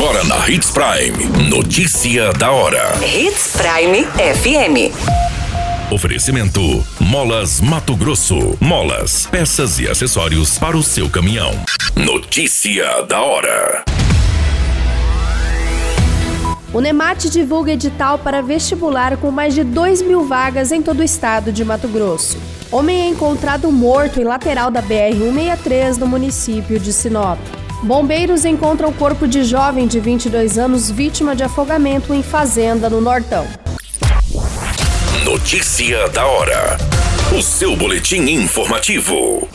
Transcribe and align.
Agora 0.00 0.22
na 0.22 0.48
Hits 0.48 0.70
Prime. 0.70 1.50
Notícia 1.50 2.32
da 2.32 2.52
hora. 2.52 2.92
Hits 3.04 3.56
Prime 3.56 4.04
FM. 4.04 4.94
Oferecimento: 5.92 6.60
Molas 7.00 7.60
Mato 7.60 7.96
Grosso. 7.96 8.56
Molas, 8.60 9.26
peças 9.26 9.80
e 9.80 9.88
acessórios 9.88 10.56
para 10.56 10.76
o 10.76 10.84
seu 10.84 11.10
caminhão. 11.10 11.50
Notícia 11.96 13.02
da 13.08 13.20
hora. 13.20 13.84
O 16.72 16.80
Nemate 16.80 17.28
divulga 17.28 17.72
edital 17.72 18.20
para 18.20 18.40
vestibular 18.40 19.16
com 19.16 19.32
mais 19.32 19.52
de 19.52 19.64
2 19.64 20.02
mil 20.02 20.24
vagas 20.28 20.70
em 20.70 20.80
todo 20.80 21.00
o 21.00 21.04
estado 21.04 21.50
de 21.50 21.64
Mato 21.64 21.88
Grosso. 21.88 22.38
Homem 22.70 23.00
é 23.00 23.08
encontrado 23.08 23.72
morto 23.72 24.20
em 24.20 24.24
lateral 24.24 24.70
da 24.70 24.80
BR-163 24.80 25.96
no 25.96 26.06
município 26.06 26.78
de 26.78 26.92
Sinop. 26.92 27.40
Bombeiros 27.82 28.44
encontram 28.44 28.88
o 28.88 28.92
corpo 28.92 29.28
de 29.28 29.44
jovem 29.44 29.86
de 29.86 30.00
22 30.00 30.58
anos 30.58 30.90
vítima 30.90 31.36
de 31.36 31.44
afogamento 31.44 32.12
em 32.12 32.22
fazenda 32.22 32.90
no 32.90 33.00
Nortão. 33.00 33.46
Notícia 35.24 36.08
da 36.08 36.26
hora. 36.26 36.76
O 37.36 37.40
seu 37.40 37.76
boletim 37.76 38.22
informativo. 38.22 39.48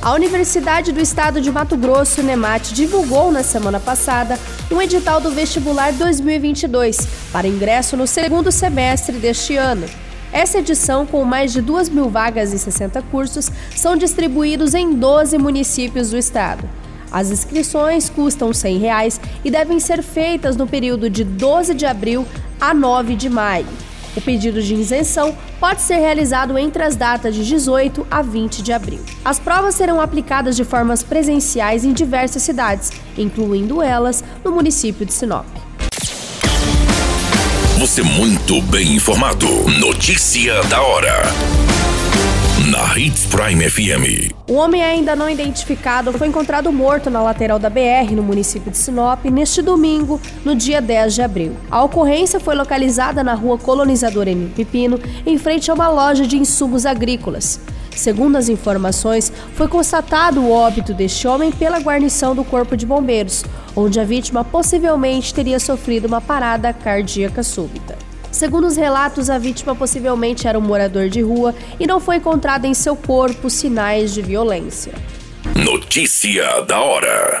A 0.00 0.12
Universidade 0.12 0.92
do 0.92 1.00
Estado 1.00 1.40
de 1.40 1.50
Mato 1.50 1.76
Grosso, 1.76 2.22
NEMAT, 2.22 2.72
divulgou 2.72 3.30
na 3.30 3.42
semana 3.42 3.80
passada 3.80 4.38
um 4.70 4.80
edital 4.80 5.20
do 5.20 5.30
vestibular 5.30 5.92
2022 5.92 7.06
para 7.32 7.48
ingresso 7.48 7.96
no 7.96 8.06
segundo 8.06 8.50
semestre 8.50 9.18
deste 9.18 9.56
ano. 9.56 9.86
Essa 10.34 10.58
edição, 10.58 11.06
com 11.06 11.24
mais 11.24 11.52
de 11.52 11.62
2 11.62 11.90
mil 11.90 12.10
vagas 12.10 12.52
e 12.52 12.58
60 12.58 13.00
cursos, 13.02 13.48
são 13.76 13.96
distribuídos 13.96 14.74
em 14.74 14.92
12 14.92 15.38
municípios 15.38 16.10
do 16.10 16.18
estado. 16.18 16.68
As 17.12 17.30
inscrições 17.30 18.10
custam 18.10 18.52
100 18.52 18.78
reais 18.78 19.20
e 19.44 19.50
devem 19.50 19.78
ser 19.78 20.02
feitas 20.02 20.56
no 20.56 20.66
período 20.66 21.08
de 21.08 21.22
12 21.22 21.72
de 21.74 21.86
abril 21.86 22.26
a 22.60 22.74
9 22.74 23.14
de 23.14 23.30
maio. 23.30 23.68
O 24.16 24.20
pedido 24.20 24.60
de 24.60 24.74
isenção 24.74 25.36
pode 25.60 25.82
ser 25.82 25.98
realizado 25.98 26.58
entre 26.58 26.82
as 26.82 26.96
datas 26.96 27.32
de 27.32 27.46
18 27.46 28.04
a 28.10 28.20
20 28.20 28.60
de 28.60 28.72
abril. 28.72 29.04
As 29.24 29.38
provas 29.38 29.76
serão 29.76 30.00
aplicadas 30.00 30.56
de 30.56 30.64
formas 30.64 31.04
presenciais 31.04 31.84
em 31.84 31.92
diversas 31.92 32.42
cidades, 32.42 32.90
incluindo 33.16 33.80
elas 33.80 34.24
no 34.44 34.50
município 34.50 35.06
de 35.06 35.12
Sinop. 35.12 35.46
Você 37.84 38.02
muito 38.02 38.62
bem 38.62 38.94
informado. 38.94 39.46
Notícia 39.78 40.62
da 40.70 40.80
hora. 40.80 41.22
Na 42.70 42.98
Hits 42.98 43.26
Prime 43.26 43.68
FM. 43.68 44.32
O 44.48 44.54
homem 44.54 44.82
ainda 44.82 45.14
não 45.14 45.28
identificado 45.28 46.10
foi 46.14 46.26
encontrado 46.28 46.72
morto 46.72 47.10
na 47.10 47.22
lateral 47.22 47.58
da 47.58 47.68
BR, 47.68 48.14
no 48.16 48.22
município 48.22 48.70
de 48.70 48.78
Sinop, 48.78 49.26
neste 49.26 49.60
domingo, 49.60 50.18
no 50.46 50.56
dia 50.56 50.80
10 50.80 51.14
de 51.14 51.20
abril. 51.20 51.54
A 51.70 51.84
ocorrência 51.84 52.40
foi 52.40 52.54
localizada 52.54 53.22
na 53.22 53.34
rua 53.34 53.58
Colonizador 53.58 54.26
M. 54.28 54.50
Pepino, 54.56 54.98
em 55.26 55.36
frente 55.36 55.70
a 55.70 55.74
uma 55.74 55.90
loja 55.90 56.26
de 56.26 56.38
insumos 56.38 56.86
agrícolas. 56.86 57.60
Segundo 57.96 58.36
as 58.36 58.48
informações, 58.48 59.32
foi 59.54 59.68
constatado 59.68 60.40
o 60.40 60.50
óbito 60.50 60.92
deste 60.92 61.26
homem 61.26 61.50
pela 61.52 61.80
guarnição 61.80 62.34
do 62.34 62.44
Corpo 62.44 62.76
de 62.76 62.84
Bombeiros, 62.84 63.44
onde 63.74 64.00
a 64.00 64.04
vítima 64.04 64.44
possivelmente 64.44 65.32
teria 65.32 65.58
sofrido 65.58 66.06
uma 66.06 66.20
parada 66.20 66.72
cardíaca 66.72 67.42
súbita. 67.42 67.96
Segundo 68.30 68.66
os 68.66 68.76
relatos, 68.76 69.30
a 69.30 69.38
vítima 69.38 69.76
possivelmente 69.76 70.48
era 70.48 70.58
um 70.58 70.62
morador 70.62 71.08
de 71.08 71.22
rua 71.22 71.54
e 71.78 71.86
não 71.86 72.00
foi 72.00 72.16
encontrada 72.16 72.66
em 72.66 72.74
seu 72.74 72.96
corpo 72.96 73.48
sinais 73.48 74.12
de 74.12 74.22
violência. 74.22 74.92
Notícia 75.54 76.62
da 76.62 76.80
hora. 76.80 77.40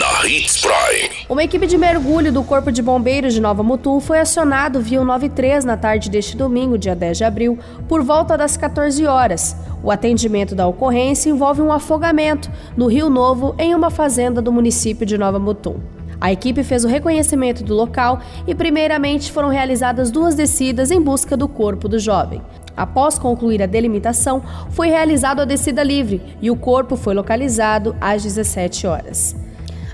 Hits 0.31 0.61
Prime. 0.61 1.25
Uma 1.27 1.43
equipe 1.43 1.67
de 1.67 1.77
mergulho 1.77 2.31
do 2.31 2.41
Corpo 2.41 2.71
de 2.71 2.81
Bombeiros 2.81 3.33
de 3.33 3.41
Nova 3.41 3.61
Mutum 3.61 3.99
foi 3.99 4.17
acionado 4.17 4.79
via 4.79 5.03
93 5.03 5.65
na 5.65 5.75
tarde 5.75 6.09
deste 6.09 6.37
domingo, 6.37 6.77
dia 6.77 6.95
10 6.95 7.17
de 7.17 7.23
abril, 7.25 7.59
por 7.85 8.01
volta 8.01 8.37
das 8.37 8.55
14 8.55 9.05
horas. 9.05 9.57
O 9.83 9.91
atendimento 9.91 10.55
da 10.55 10.65
ocorrência 10.65 11.29
envolve 11.29 11.61
um 11.61 11.69
afogamento 11.69 12.49
no 12.77 12.87
Rio 12.87 13.09
Novo, 13.09 13.53
em 13.59 13.75
uma 13.75 13.89
fazenda 13.89 14.41
do 14.41 14.53
município 14.53 15.05
de 15.05 15.17
Nova 15.17 15.37
Mutum. 15.37 15.81
A 16.21 16.31
equipe 16.31 16.63
fez 16.63 16.85
o 16.85 16.87
reconhecimento 16.87 17.61
do 17.61 17.75
local 17.75 18.21
e, 18.47 18.55
primeiramente, 18.55 19.33
foram 19.33 19.49
realizadas 19.49 20.09
duas 20.09 20.33
descidas 20.33 20.91
em 20.91 21.01
busca 21.01 21.35
do 21.35 21.49
corpo 21.49 21.89
do 21.89 21.99
jovem. 21.99 22.41
Após 22.77 23.19
concluir 23.19 23.61
a 23.61 23.65
delimitação, 23.65 24.41
foi 24.69 24.87
realizada 24.87 25.41
a 25.41 25.45
descida 25.45 25.83
livre 25.83 26.21
e 26.41 26.49
o 26.49 26.55
corpo 26.55 26.95
foi 26.95 27.13
localizado 27.13 27.93
às 27.99 28.23
17 28.23 28.87
horas. 28.87 29.35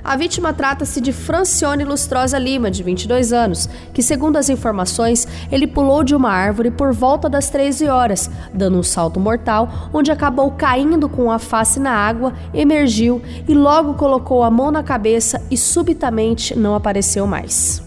A 0.08 0.16
vítima 0.16 0.54
trata-se 0.54 1.02
de 1.02 1.12
Francione 1.12 1.84
Lustrosa 1.84 2.40
Lima, 2.40 2.72
de 2.72 2.82
22 2.82 3.34
anos, 3.34 3.68
que, 3.94 4.02
segundo 4.02 4.38
as 4.38 4.50
informações, 4.50 5.28
ele 5.52 5.68
pulou 5.68 6.02
de 6.02 6.16
uma 6.16 6.32
árvore 6.32 6.72
por 6.72 6.94
volta 6.94 7.28
das 7.28 7.50
13 7.50 7.90
horas, 7.90 8.32
dando 8.54 8.78
um 8.78 8.84
salto 8.84 9.20
mortal, 9.20 9.90
onde 9.92 10.10
acabou 10.10 10.52
caindo 10.52 11.10
com 11.10 11.30
a 11.30 11.38
face 11.38 11.78
na 11.78 11.92
água, 11.92 12.34
emergiu 12.54 13.22
e 13.50 13.54
logo 13.54 13.96
colocou 13.96 14.44
a 14.44 14.50
mão 14.50 14.72
na 14.72 14.82
cabeça 14.82 15.42
e 15.52 15.58
subitamente 15.58 16.58
não 16.58 16.74
apareceu 16.74 17.28
mais. 17.28 17.87